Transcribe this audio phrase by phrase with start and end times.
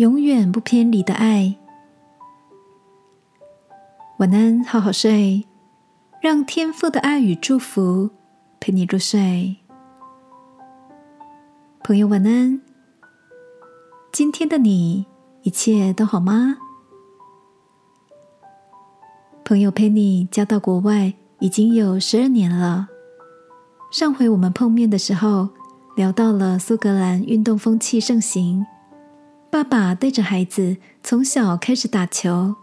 [0.00, 1.54] 永远不偏离的爱。
[4.16, 5.44] 晚安，好好睡，
[6.22, 8.08] 让天父的爱与祝福
[8.58, 9.58] 陪你入睡。
[11.84, 12.62] 朋友，晚安。
[14.10, 15.04] 今天的你
[15.42, 16.56] 一切都好吗？
[19.44, 22.88] 朋友陪你嫁到国外已经有十二年了。
[23.92, 25.50] 上回我们碰面的时候，
[25.94, 28.64] 聊到了苏格兰运动风气盛行，
[29.50, 32.54] 爸爸带着孩子从小开始打球，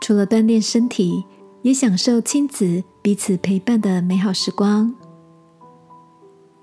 [0.00, 1.22] 除了锻炼身体，
[1.60, 4.94] 也享受亲子彼此陪伴的美好时光。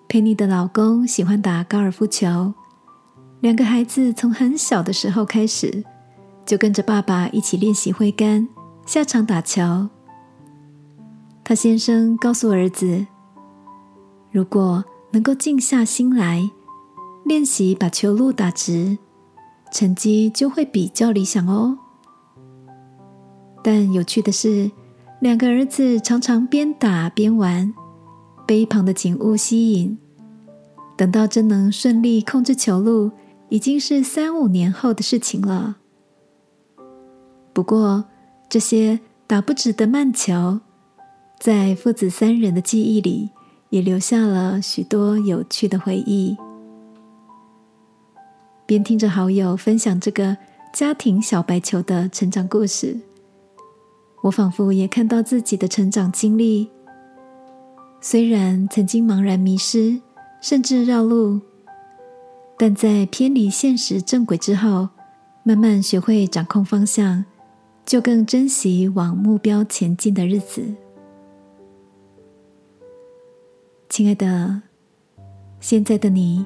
[0.07, 2.51] 佩妮的老公喜欢打高尔夫球，
[3.41, 5.83] 两个孩子从很小的时候开始，
[6.43, 8.47] 就跟着爸爸一起练习挥杆、
[8.87, 9.87] 下场打球。
[11.43, 13.05] 他先生告诉儿子。
[14.31, 16.49] 如果能够静下心来
[17.23, 18.97] 练习把球路打直，
[19.71, 21.77] 成绩就会比较理想哦。
[23.63, 24.71] 但有趣的是，
[25.19, 27.73] 两个儿子常常边打边玩，
[28.45, 29.97] 被一旁的景物吸引。
[30.95, 33.11] 等到真能顺利控制球路，
[33.49, 35.77] 已经是三五年后的事情了。
[37.53, 38.05] 不过，
[38.49, 40.59] 这些打不直的慢球，
[41.39, 43.29] 在父子三人的记忆里。
[43.69, 46.37] 也留下了许多有趣的回忆。
[48.67, 50.35] 边听着好友分享这个
[50.73, 52.99] 家庭小白球的成长故事，
[54.21, 56.69] 我仿佛也看到自己的成长经历。
[58.01, 60.01] 虽然曾经茫然迷失，
[60.41, 61.39] 甚至绕路，
[62.57, 64.89] 但在偏离现实正轨之后，
[65.43, 67.23] 慢慢学会掌控方向，
[67.85, 70.61] 就更珍惜往目标前进的日子。
[73.87, 74.61] 亲爱的，
[75.61, 76.45] 现在的你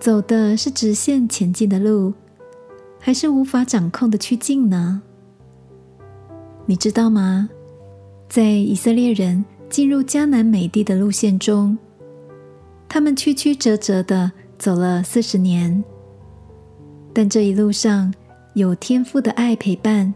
[0.00, 2.14] 走的是直线前进的路，
[2.98, 5.02] 还是无法掌控的曲径呢？
[6.64, 7.50] 你知道吗？
[8.26, 11.76] 在以色列人进入迦南美地的路线中，
[12.88, 15.84] 他们曲曲折折的走了四十年，
[17.12, 18.12] 但这一路上
[18.54, 20.14] 有天赋的爱陪伴，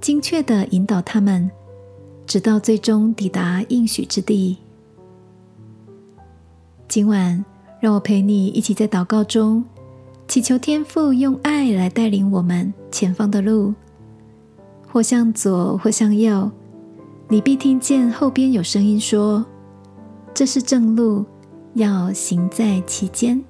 [0.00, 1.50] 精确的引导他们，
[2.24, 4.58] 直到最终抵达应许之地。
[6.86, 7.44] 今晚，
[7.80, 9.64] 让我陪你一起在祷告中，
[10.26, 13.72] 祈求天父用爱来带领我们前方的路，
[14.90, 16.50] 或向左，或向右。
[17.28, 19.46] 你必听见后边有声音说
[20.34, 21.24] ：“这是正路，
[21.74, 23.42] 要行在其间。”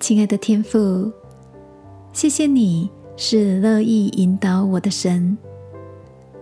[0.00, 1.10] 亲爱的天父，
[2.12, 5.38] 谢谢你是乐意引导我的神，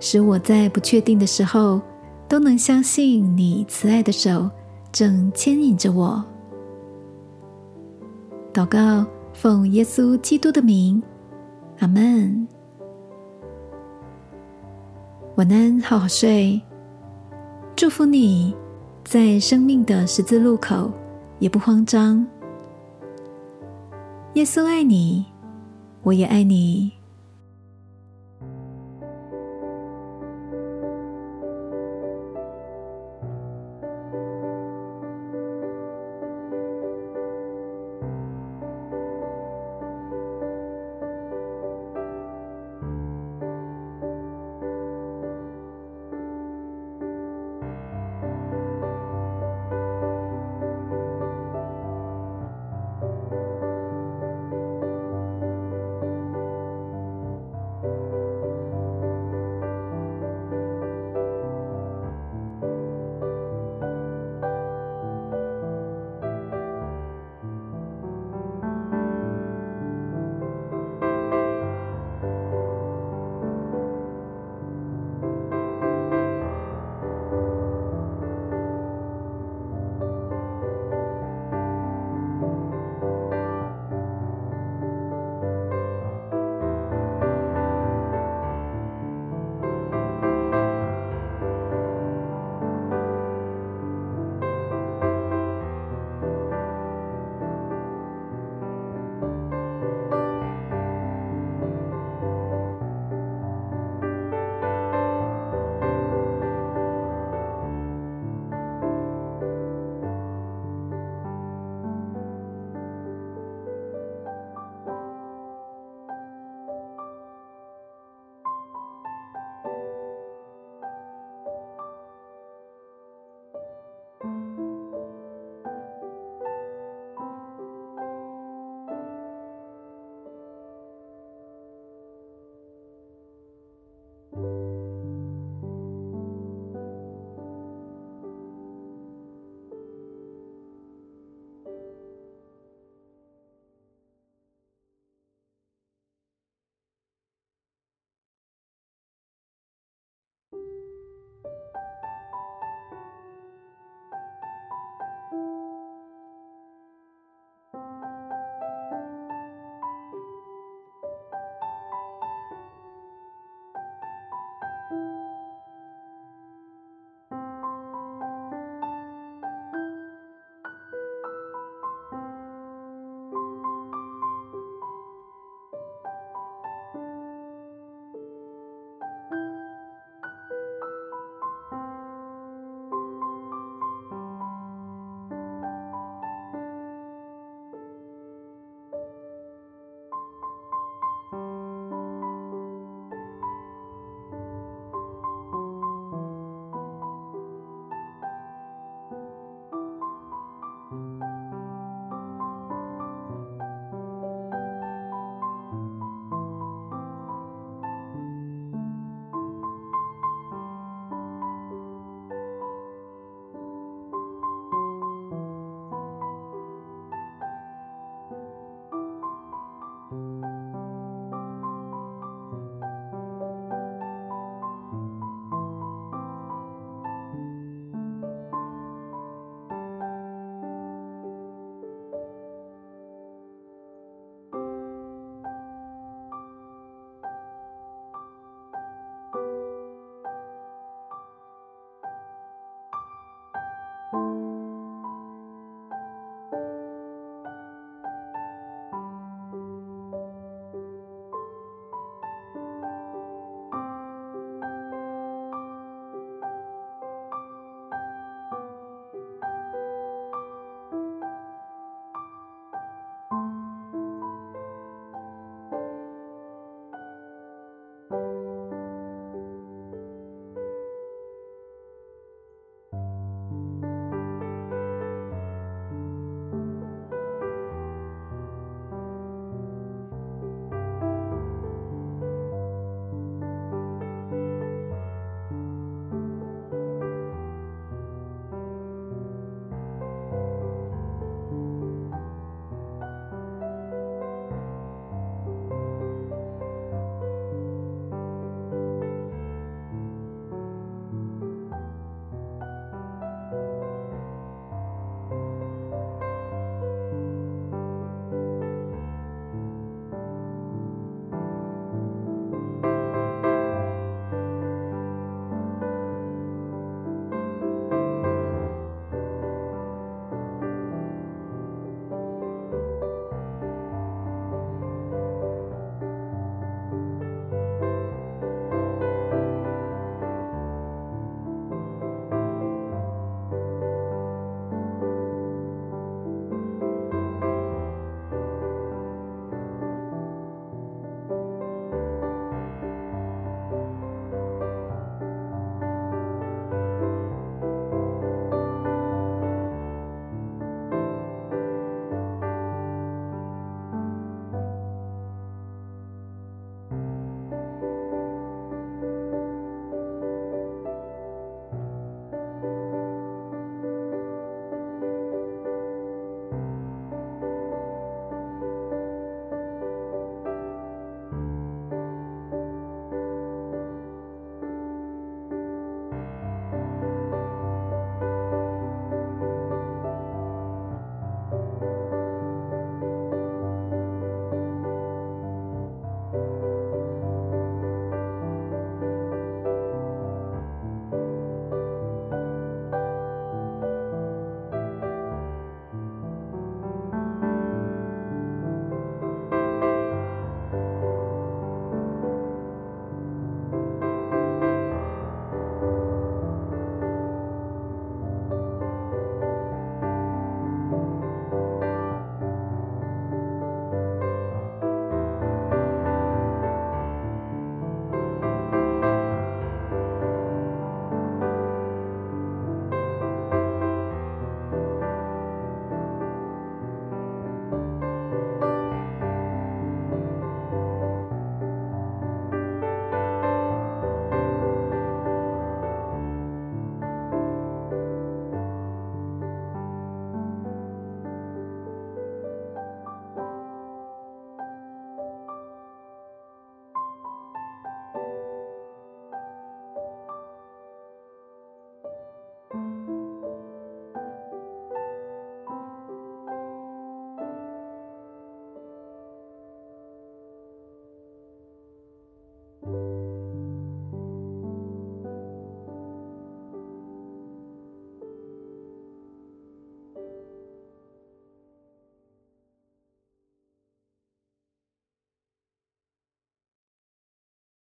[0.00, 1.80] 使我在不确定的时候。
[2.28, 4.50] 都能相信你慈爱的手
[4.92, 6.22] 正牵引着我。
[8.52, 11.02] 祷告，奉耶稣基督的名，
[11.78, 12.46] 阿门。
[15.36, 16.60] 晚安，好好睡。
[17.74, 18.54] 祝福你
[19.02, 20.92] 在生命的十字路口
[21.38, 22.24] 也不慌张。
[24.34, 25.24] 耶稣爱你，
[26.02, 26.92] 我也爱你。